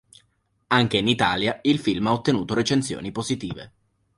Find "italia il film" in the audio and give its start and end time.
1.07-2.07